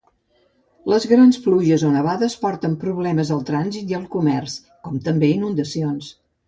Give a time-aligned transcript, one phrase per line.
[0.93, 6.15] Les grans pluges o nevades porten problemes al trànsit i el comerç, com també inundacions.